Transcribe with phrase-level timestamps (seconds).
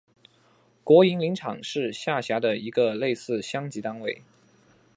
[0.83, 4.23] 国营林场是下辖的一个类似乡级单位。